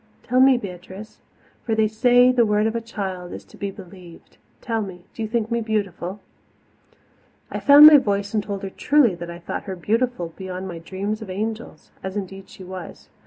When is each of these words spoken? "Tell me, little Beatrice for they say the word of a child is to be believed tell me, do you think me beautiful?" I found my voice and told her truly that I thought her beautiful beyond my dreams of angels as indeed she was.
"Tell 0.23 0.39
me, 0.39 0.53
little 0.53 0.77
Beatrice 0.79 1.19
for 1.63 1.75
they 1.75 1.87
say 1.87 2.31
the 2.31 2.43
word 2.43 2.65
of 2.65 2.75
a 2.75 2.81
child 2.81 3.31
is 3.33 3.45
to 3.45 3.55
be 3.55 3.69
believed 3.69 4.39
tell 4.59 4.81
me, 4.81 5.03
do 5.13 5.21
you 5.21 5.27
think 5.27 5.51
me 5.51 5.61
beautiful?" 5.61 6.21
I 7.51 7.59
found 7.59 7.85
my 7.85 7.97
voice 7.99 8.33
and 8.33 8.41
told 8.41 8.63
her 8.63 8.71
truly 8.71 9.13
that 9.13 9.29
I 9.29 9.37
thought 9.37 9.65
her 9.65 9.75
beautiful 9.75 10.33
beyond 10.35 10.67
my 10.67 10.79
dreams 10.79 11.21
of 11.21 11.29
angels 11.29 11.91
as 12.01 12.17
indeed 12.17 12.49
she 12.49 12.63
was. 12.63 13.09